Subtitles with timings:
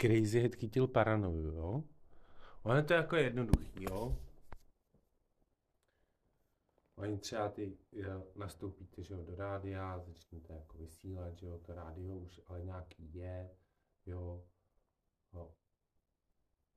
[0.00, 1.84] Crazy Head chytil paranoju, jo?
[2.62, 4.16] Ono je to jako jednoduchý, jo?
[6.96, 11.74] Oni třeba ty jo, nastoupíte že jo, do rádia, začnete jako vysílat, že jo, to
[11.74, 13.50] rádio už ale nějaký je,
[14.06, 14.44] jo,
[15.34, 15.54] jo.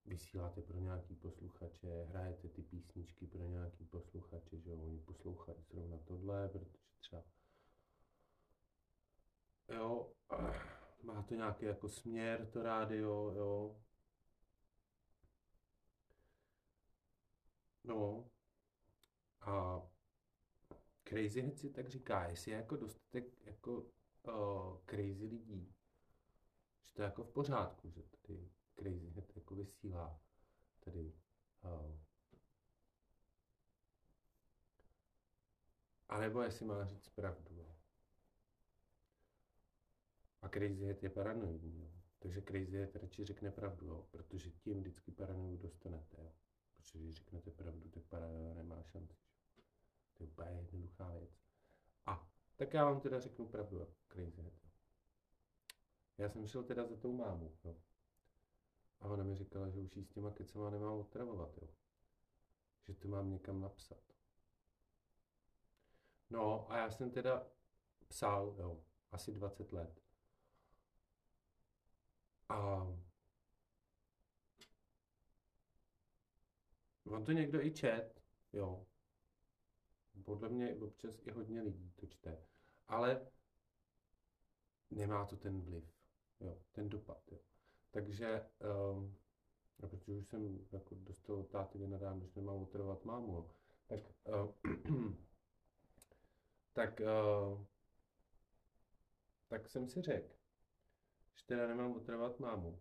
[0.06, 5.98] Vysíláte pro nějaký posluchače, hrajete ty písničky pro nějaký posluchače, že jo, oni poslouchají zrovna
[5.98, 7.24] tohle, protože třeba
[9.70, 10.12] jo,
[11.04, 13.82] má to nějaký jako směr, to rádio, jo.
[17.84, 18.30] No,
[19.42, 19.82] a
[21.04, 23.86] Crazy si tak říká, jestli je jako dostatek jako
[24.24, 25.76] uh, crazy lidí,
[26.84, 30.22] že to je jako v pořádku, že tady Crazy Head jako vysílá
[30.80, 31.14] tady
[31.64, 31.98] uh,
[36.10, 37.63] a nebo jestli má říct pravdu.
[40.44, 40.48] Jo.
[40.48, 41.82] A Crazy Head je paranoidní.
[41.82, 41.92] Jo.
[42.20, 46.18] Takže Crazy Head radši řekne pravdu, jo, protože tím vždycky paranoidu dostanete.
[46.22, 46.32] Jo.
[46.76, 49.18] Protože když řeknete pravdu, tak paranoia nemá šanci.
[50.14, 51.32] To je úplně jednoduchá věc.
[52.06, 53.88] A tak já vám teda řeknu pravdu, jo.
[54.08, 54.54] Crazy Head.
[54.64, 54.70] Jo.
[56.18, 57.58] Já jsem šel teda za tou mámu.
[57.64, 57.76] Jo.
[59.00, 61.68] A ona mi říkala, že už jí s těma kecama nemám otravovat, jo.
[62.84, 64.14] Že to mám někam napsat.
[66.30, 67.48] No a já jsem teda
[68.08, 70.02] psal, jo, asi 20 let.
[72.54, 72.88] A
[77.06, 78.22] on to někdo i čet,
[78.54, 78.86] jo.
[80.26, 82.38] Podle mě občas i hodně lidí to čte.
[82.88, 83.32] Ale
[84.92, 85.84] nemá to ten vliv,
[86.40, 87.40] jo, ten dopad, jo.
[87.92, 88.50] Takže,
[88.92, 89.18] um,
[89.84, 93.50] a protože už jsem jako dostal od táty vynadám, když nemám otravovat mámu, jo,
[93.88, 95.14] tak, uh,
[96.74, 97.66] tak, uh,
[99.48, 100.43] tak jsem si řekl,
[101.36, 102.80] že teda nemám otravovat mámu.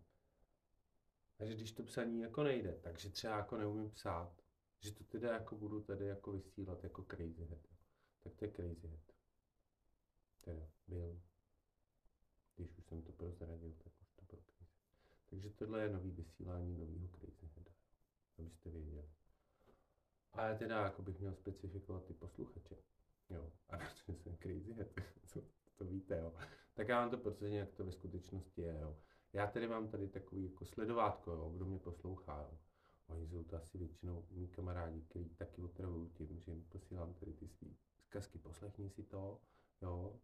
[1.39, 4.41] A že když to psaní jako nejde, takže třeba jako neumím psát,
[4.79, 7.67] že to teda jako budu tady jako vysílat jako crazy head.
[8.23, 9.11] Tak to je crazy head.
[10.41, 11.21] Teda byl.
[12.55, 14.71] Když už jsem to prozradil, tak už to byl crazy.
[15.29, 17.71] Takže tohle je nový vysílání nového crazy heada.
[18.37, 19.09] Abyste věděli.
[20.33, 22.75] A já teda jako bych měl specifikovat ty posluchače.
[23.29, 24.87] Jo, a protože jsem crazy head,
[25.77, 26.33] to víte, jo.
[26.73, 28.97] Tak já vám to potvrdím, jak to ve skutečnosti je, jo.
[29.33, 32.57] Já tady mám tady takový jako sledovátko, jo, kdo mě poslouchá, jo.
[33.07, 37.33] Oni jsou to asi většinou mý kamarádi, kteří taky otravují tím, že jim posílám tady
[37.33, 39.41] ty svý zkazky, poslechni si to,
[39.81, 40.19] jo.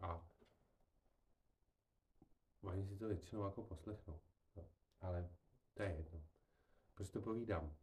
[0.00, 0.28] A
[2.62, 4.20] oni si to většinou jako poslechnou,
[4.56, 4.64] jo.
[5.00, 5.30] Ale
[5.74, 6.22] to je jedno.
[6.94, 7.76] Proč to povídám?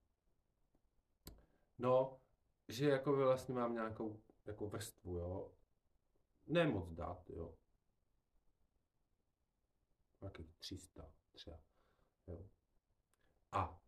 [1.77, 2.19] No,
[2.67, 5.51] že jako vlastně mám nějakou jako vrstvu, jo,
[6.47, 7.55] nemoc dát, jo.
[10.23, 11.59] Nějakých 300 třeba,
[12.28, 12.50] jo.
[13.51, 13.81] A,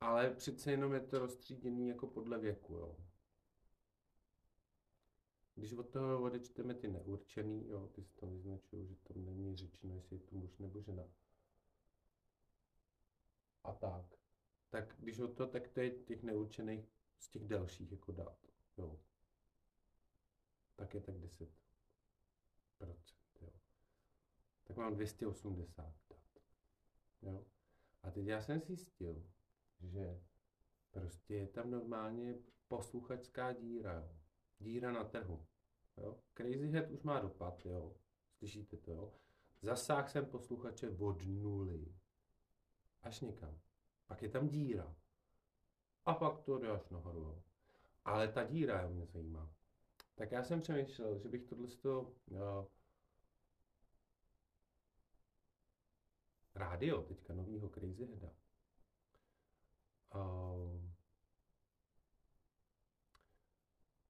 [0.00, 2.96] ale přece jenom je to rozstříděný jako podle věku, jo.
[5.54, 9.94] Když od toho odečteme ty neurčený, jo, ty se tam vyznačují, že tam není řečeno,
[9.94, 11.04] jestli je to muž nebo žena.
[13.64, 14.14] A tak.
[14.70, 18.38] Tak když od toho, tak to je těch neurčených z těch dalších jako dát,
[18.76, 18.98] jo
[20.78, 21.48] tak je tak 10%.
[22.80, 22.96] Jo.
[24.68, 26.18] Tak mám 280 dat.
[27.22, 27.44] Jo.
[28.02, 29.26] A teď já jsem zjistil,
[29.80, 30.20] že
[30.90, 32.34] prostě je tam normálně
[32.68, 33.92] posluchačská díra.
[33.92, 34.08] Jo.
[34.58, 35.46] Díra na trhu.
[35.96, 36.18] Jo.
[36.34, 37.96] Crazy Head už má dopad, jo.
[38.38, 39.12] Slyšíte to, jo.
[39.62, 41.94] Zasáh jsem posluchače od nuly
[43.02, 43.58] až někam.
[44.06, 44.96] Pak je tam díra.
[46.04, 47.20] A pak to jde až nahoru.
[47.20, 47.42] Jo.
[48.04, 49.54] Ale ta díra mě zajímá.
[50.14, 52.14] Tak já jsem přemýšlel, že bych tohle to,
[56.58, 58.32] rádio, teďka novýho Crazy Heada,
[60.14, 60.90] uh,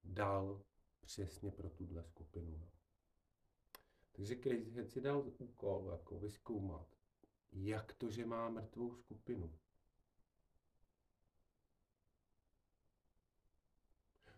[0.03, 0.61] dal
[1.01, 2.69] přesně pro tuhle skupinu.
[4.11, 6.95] Takže Crazy Head si dal úkol jako vyzkoumat,
[7.51, 9.59] jak to, že má mrtvou skupinu.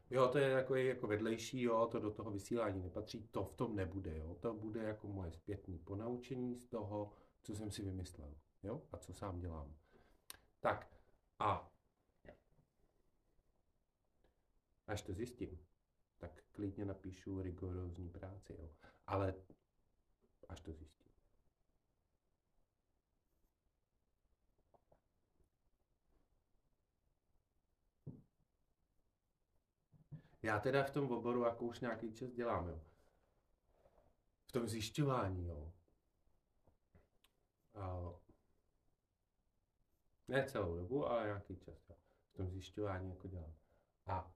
[0.10, 3.76] Jo, to je jako, jako vedlejší, jo, to do toho vysílání nepatří, to v tom
[3.76, 4.36] nebude, jo.
[4.36, 9.14] To bude jako moje zpětné ponaučení z toho, co jsem si vymyslel, jo, a co
[9.14, 9.76] sám dělám.
[10.60, 10.88] Tak,
[11.40, 11.72] a
[14.88, 15.60] až to zjistím,
[16.18, 18.70] tak klidně napíšu rigorózní práci, jo.
[19.08, 19.36] Ale
[20.50, 21.12] až to zjistím.
[30.44, 32.82] Já teda v tom oboru jako už nějaký čas dělám, jo.
[34.46, 35.74] V tom zjišťování, jo.
[40.32, 41.90] Ne celou dobu, ale nějaký čas.
[41.90, 41.96] Jo.
[42.34, 43.54] V tom zjišťování jako dělám.
[44.08, 44.32] A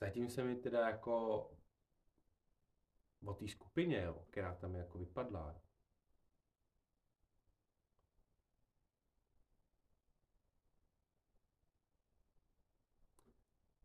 [0.00, 1.40] zatím se mi teda jako
[3.24, 5.60] o té skupině, jo, která tam jako vypadla,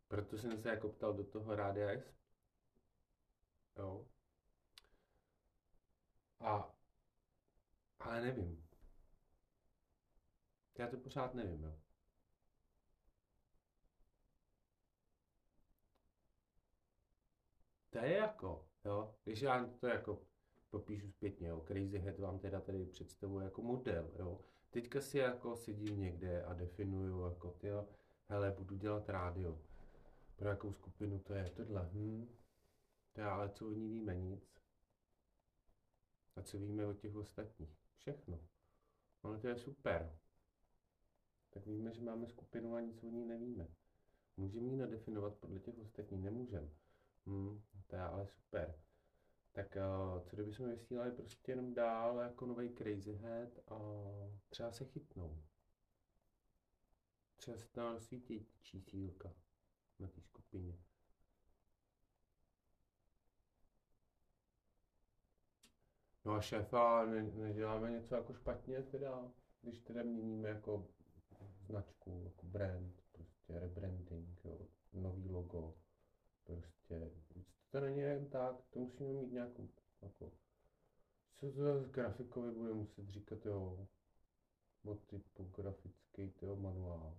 [0.08, 2.14] Proto jsem se jako ptal do toho Rádia S.
[3.78, 4.06] Jo.
[6.40, 6.76] A,
[8.00, 8.63] ale nevím.
[10.78, 11.76] Já to pořád nevím, jo.
[17.90, 20.22] To je jako, jo, když já to jako
[20.70, 24.40] popíšu zpětně, jo, Crazy Head vám teda tady představuje jako model, jo.
[24.70, 27.88] Teďka si jako sedím někde a definuju jako, ty jo,
[28.30, 29.62] hele, budu dělat rádio.
[30.36, 32.36] Pro jakou skupinu to je tohle, hm.
[33.14, 34.62] To je, ale co o ní víme, nic.
[36.36, 37.78] A co víme o těch ostatních?
[37.96, 38.40] Všechno.
[39.24, 40.20] Ale to je super.
[41.54, 43.68] Tak víme, že máme skupinu a nic o ní nevíme.
[44.38, 46.24] Můžeme ji nadefinovat podle těch ostatních?
[46.24, 46.70] Nemůžeme.
[47.26, 48.80] Hmm, to je ale super.
[49.52, 49.78] Tak
[50.16, 53.80] uh, co kdybychom vysílali prostě jenom dál jako nový Crazy Head a
[54.50, 55.44] třeba se chytnou.
[57.36, 59.34] Třeba se tam rozsvítí čísílka
[60.00, 60.78] na té skupině.
[66.26, 70.88] No a šéfa, ne, neděláme něco jako špatně teda, když teda měníme jako
[71.74, 75.76] značku, jako brand, prostě rebranding, jo, nový logo,
[76.44, 77.12] prostě,
[77.72, 79.70] to není jen tak, to musíme mít nějakou,
[80.02, 80.32] jako,
[81.36, 83.88] co to z grafikovi bude muset říkat, jo,
[84.86, 87.18] od typografický, jo, manuál,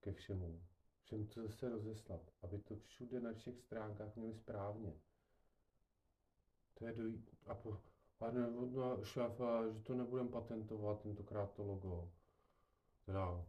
[0.00, 0.62] ke všemu,
[1.02, 4.94] všem to zase rozeslat, aby to všude na všech stránkách měli správně.
[6.74, 7.80] To je dojít, a po,
[8.20, 12.12] a ne, no, šéfe, že to nebudem patentovat, tentokrát to logo.
[13.06, 13.46] Teda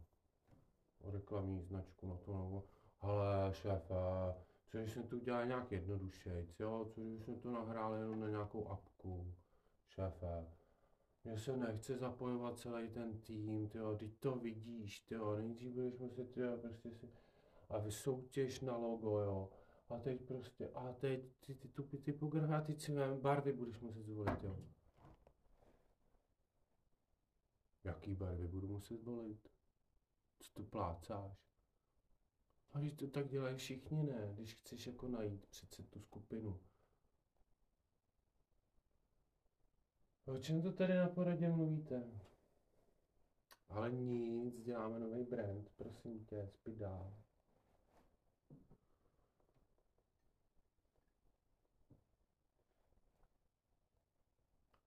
[1.04, 2.64] reklamní značku na to logo.
[3.00, 3.94] Ale šéfe,
[4.68, 6.86] co když jsme to udělali nějak jednodušejc, jo?
[6.90, 9.34] Co když jsme to nahráli jenom na nějakou apku,
[9.86, 10.46] šéfe.
[11.24, 16.32] Mně se nechce zapojovat celý ten tým, tyjo, teď to vidíš, tyjo, nejdřív budeš muset,
[16.32, 17.08] tyjo, prostě si,
[17.70, 19.50] a vysoutěž na logo, jo.
[19.90, 23.80] A teď prostě, a teď ty, ty, ty, ty typografy, a teď si barvy budeš
[23.80, 24.56] muset zvolit, jo.
[27.84, 29.48] Jaký barvy budu muset volit?
[30.40, 31.50] Co to plácáš?
[32.72, 34.32] A když to tak dělají všichni, ne?
[34.34, 36.60] Když chceš jako najít přece tu skupinu.
[40.26, 42.02] O čem to tady na poradě mluvíte?
[43.68, 47.14] Ale nic, děláme nový brand, prosím tě, spí dál.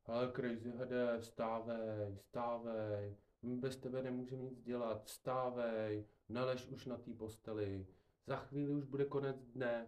[0.05, 6.97] Ale Crazy HD, stávej, stávej, my bez tebe nemůžeme nic dělat, stávej, nalež už na
[6.97, 7.87] té posteli,
[8.27, 9.87] za chvíli už bude konec dne.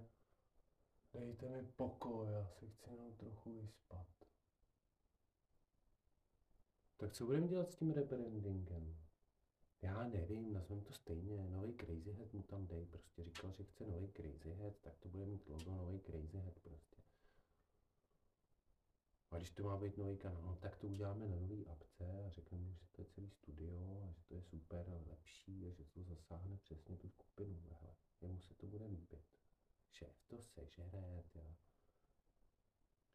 [1.14, 4.08] Dejte mi pokoj, já se chci jenom trochu vyspat.
[6.98, 8.96] Tak co budeme dělat s tím rebrandingem?
[9.82, 13.86] Já nevím, nazveme to stejně, nový Crazy Head mu tam dej, prostě říkal, že chce
[13.86, 17.05] nový Crazy Head, tak to bude mít logo nový Crazy Head prostě.
[19.36, 22.30] A když to má být nový kanál, no, tak to uděláme na nový apce a
[22.30, 25.84] řekneme, že to je celý studio a že to je super a lepší a že
[25.84, 27.62] to zasáhne přesně tu skupinu.
[27.82, 29.40] Hele, jemu se to bude líbit.
[29.92, 31.56] Šéf to sežere, jo.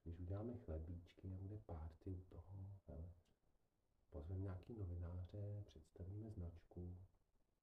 [0.03, 2.45] Když uděláme chlebíčky a bude párty u toho,
[2.87, 3.13] hele,
[4.11, 6.97] pozveme nějaký novináře, představíme značku.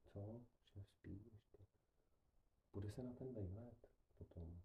[0.03, 0.41] Co?
[0.63, 1.57] Šéf spí ještě.
[2.73, 3.87] Bude se na ten vejlet
[4.17, 4.61] potom.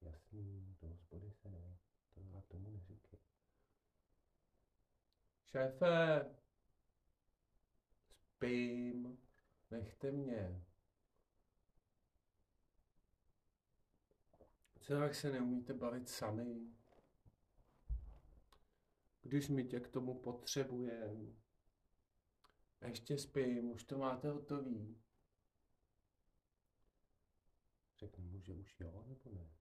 [0.00, 1.69] Jasný, do hospody se ne.
[2.14, 3.18] To já tomu neříkej.
[5.44, 6.30] Šéfe,
[8.20, 9.18] spím,
[9.70, 10.64] nechte mě.
[14.80, 16.70] Co jak se neumíte bavit sami?
[19.22, 21.36] Když mi tě k tomu potřebujem.
[22.80, 25.00] Ještě spím, už to máte hotový.
[27.98, 29.59] Řeknu mu, že už jo, nebo ne?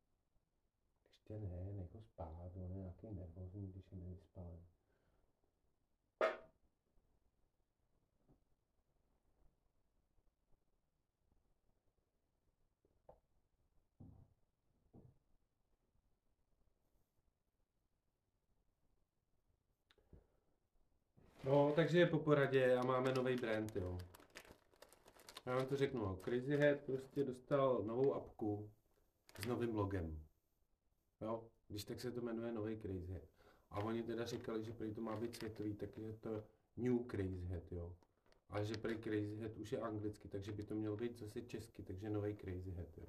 [1.29, 4.59] Ještě ne, nech ho spát, on je nějaký nervózní, když je nevyspalý.
[21.43, 23.97] No, takže je po poradě a máme nový brand, jo.
[25.45, 26.15] Já vám to řeknu, no.
[26.23, 28.71] Crazy Head prostě dostal novou apku
[29.43, 30.28] s novým logem.
[31.21, 33.29] Jo, když tak se to jmenuje nový Crazy Head.
[33.69, 36.43] A oni teda říkali, že prý to má být světový, tak je to
[36.77, 37.95] New Crazy Head, jo.
[38.49, 41.83] Ale že prý Crazy Head už je anglicky, takže by to mělo být zase česky,
[41.83, 43.05] takže nový Crazy Head, jo.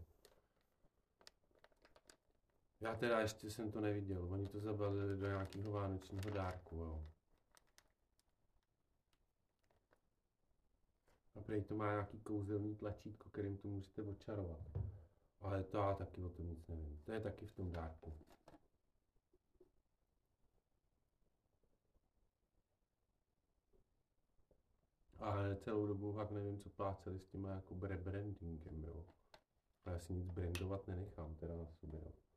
[2.81, 7.07] Já teda ještě jsem to neviděl, oni to zabalili do nějakého vánočního dárku, jo.
[11.35, 14.61] A prej to má nějaký kouzelný tlačítko, kterým to můžete očarovat.
[15.41, 17.01] Ale to já taky o tom nic nevím.
[17.05, 18.13] To je taky v tom dárku.
[25.19, 29.05] Ale celou dobu fakt nevím, co pláceli s tím jako rebrandingem, jo.
[29.87, 32.30] Já si nic brandovat nenechám teda na sobě, jo.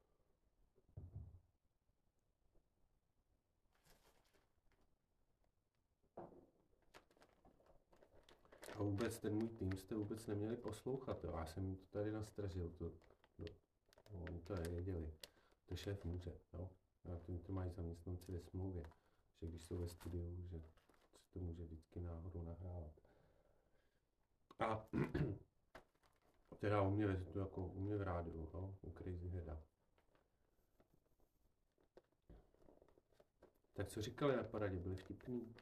[8.75, 11.33] A vůbec ten můj tým jste vůbec neměli poslouchat, jo.
[11.37, 13.45] Já jsem jim to tady nastražil, to, to,
[14.13, 15.13] no, oni to nevěděli.
[15.65, 16.69] To šéf může, jo.
[17.05, 18.83] A to, to mají zaměstnanci ve smlouvě,
[19.41, 20.59] že když jsou ve studiu, že se
[21.33, 23.01] to může vždycky náhodou nahrávat.
[24.59, 24.87] A
[26.59, 29.61] teda u mě, to jako u mě v rádiu, jo, u Crazy Heada.
[33.73, 35.55] Tak co říkali na paradě, byli vtipný?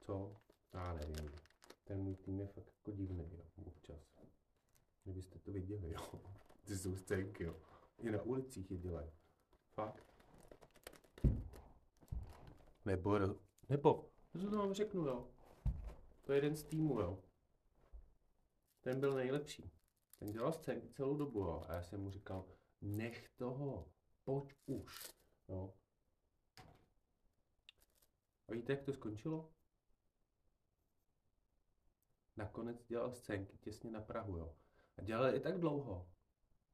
[0.00, 0.36] Co?
[0.72, 1.49] Já nevím.
[1.90, 3.98] Ten můj tým je fakt jako divný, jo, občas.
[5.04, 6.00] Kdybyste to viděli, jo.
[6.64, 7.56] Ty jsou scénky, jo.
[7.98, 9.10] I na ulicích je dělají.
[9.70, 10.14] Fakt.
[12.84, 13.18] Nebo,
[13.68, 15.30] nebo, to vám řeknu, jo.
[16.22, 17.22] To je jeden z týmu, jo.
[18.80, 19.70] Ten byl nejlepší.
[20.18, 21.64] Ten dělal scénky celou dobu, jo.
[21.68, 22.44] A já jsem mu říkal,
[22.80, 23.88] nech toho,
[24.24, 25.12] pojď už,
[25.48, 25.74] jo.
[28.48, 29.50] A víte, jak to skončilo?
[32.40, 34.54] Nakonec dělal scénky těsně na Prahu, jo.
[34.96, 36.08] A dělal je tak dlouho,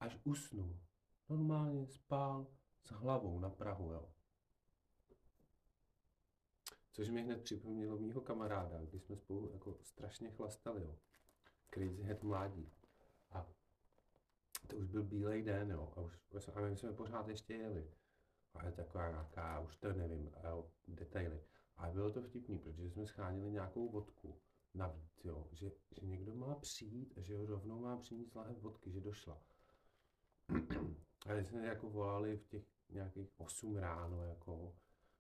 [0.00, 0.80] až usnul.
[1.28, 2.46] Normálně spál
[2.82, 4.12] s hlavou na Prahu, jo.
[6.92, 10.99] Což mi hned připomnělo mýho kamaráda, když jsme spolu jako strašně chlastali, jo.
[11.75, 12.73] Crazy Head mládí.
[13.30, 13.46] A
[14.66, 15.92] to už byl bílej den, jo.
[15.96, 16.18] A, už,
[16.54, 17.90] a my jsme pořád ještě jeli.
[18.54, 21.42] A je taková nějaká, už to nevím, jo, detaily.
[21.76, 24.40] A bylo to vtipný, protože jsme schánili nějakou vodku
[24.76, 28.90] navíc, jo, že, že někdo má přijít a že ho rovnou má přinést lahev vodky,
[28.92, 29.42] že došla.
[31.26, 34.76] a jsme jako volali v těch nějakých 8 ráno, jako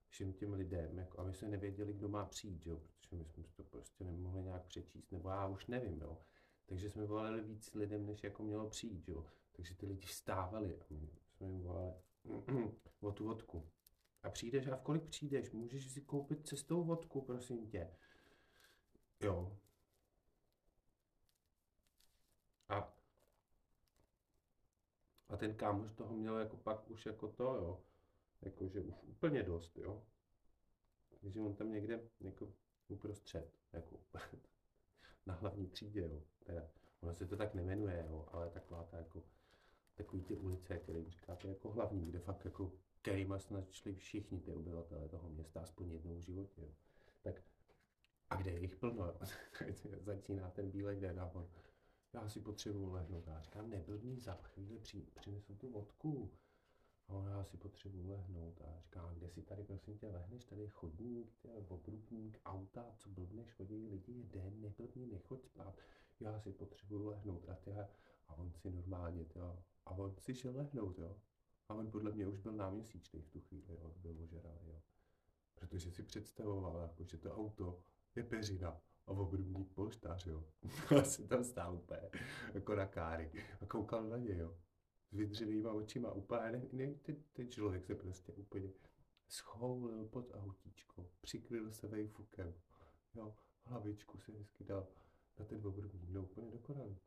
[0.08, 3.44] všem těm lidem, jako, a my jsme nevěděli, kdo má přijít, jo, protože my jsme
[3.56, 6.18] to prostě nemohli nějak přečíst, nebo já už nevím, jo.
[6.66, 9.26] Takže jsme volali víc lidem, než jako mělo přijít, jo.
[9.52, 11.92] Takže ty lidi vstávali a my jsme jim volali
[13.00, 13.68] o tu vodku.
[14.22, 15.50] A přijdeš, a v kolik přijdeš?
[15.50, 17.90] Můžeš si koupit cestou vodku, prosím tě.
[19.20, 19.58] Jo.
[22.68, 22.92] A,
[25.28, 27.82] a ten kámoš toho měl jako pak už jako to, jo.
[28.42, 30.02] Jakože už úplně dost, jo.
[31.20, 32.52] Takže on tam někde jako
[32.88, 34.00] uprostřed, jako
[35.26, 36.22] na hlavní třídě, jo.
[36.44, 36.68] Teda,
[37.00, 39.22] ono se to tak nemenuje, jo, ale taková ta jako,
[39.94, 42.72] takový ty ulice, které říkáte jako hlavní, kde fakt jako
[43.06, 46.74] kterýma snad šli všichni ty obyvatele toho města aspoň jednou v životě, jo.
[48.36, 49.18] Kde je jich plno, jo.
[50.00, 51.48] začíná ten bílej den a on,
[52.12, 53.28] já si potřebuju lehnout.
[53.28, 56.32] A říkám, neblbný, za chvíli při, přinesu tu vodku.
[57.08, 58.60] A ona, já si potřebuju lehnout.
[58.60, 60.44] A říká, kde si tady, prosím tě, lehneš?
[60.44, 65.74] Tady je chodník, obrubník, auta, co blbneš, chodí lidi, je den, neblbný, nechoď spát.
[66.20, 67.48] Já si potřebuju lehnout.
[67.48, 67.88] A, tě,
[68.28, 69.40] a on si normálně, tě,
[69.86, 71.16] a on si šel lehnout, jo.
[71.68, 74.82] A on podle mě už byl náměsíčný v tu chvíli, jo, byl ožralý, jo.
[75.54, 77.82] Protože si představoval, jako, že to auto
[78.16, 80.44] je peřina a obrubník polštář, jo.
[81.04, 82.10] Si tam stál úplně
[82.54, 83.30] jako na káry
[83.60, 84.58] a koukal na něj, jo.
[85.10, 88.70] S vydřenýma očima, úplně, ne, ne, ten, ten člověk se prostě úplně
[89.28, 92.54] schoulil pod autíčko, přikryl se vejfukem,
[93.14, 94.86] jo, hlavičku se hezky dal
[95.38, 96.98] na ten obrubník, no úplně dokonalý.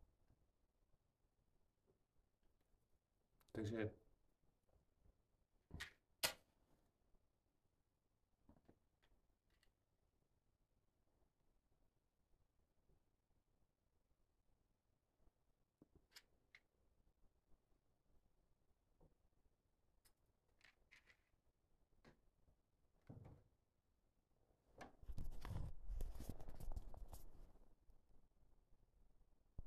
[3.51, 3.91] Takže